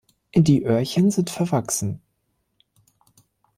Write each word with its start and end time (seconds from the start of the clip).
Die 0.35 0.63
Öhrchen 0.65 1.11
sind 1.11 1.29
verwachsen. 1.29 2.01